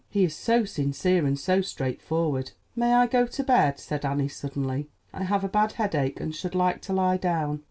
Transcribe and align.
He 0.09 0.23
is 0.23 0.35
so 0.35 0.65
sincere 0.65 1.27
and 1.27 1.39
so 1.39 1.61
straightforward." 1.61 2.53
"May 2.75 2.95
I 2.95 3.05
go 3.05 3.27
to 3.27 3.43
bed?" 3.43 3.77
said 3.79 4.03
Annie 4.03 4.29
suddenly. 4.29 4.89
"I 5.13 5.21
have 5.21 5.43
a 5.43 5.47
bad 5.47 5.73
headache, 5.73 6.19
and 6.19 6.33
should 6.33 6.55
like 6.55 6.81
to 6.81 6.93
lie 6.93 7.17
down." 7.17 7.59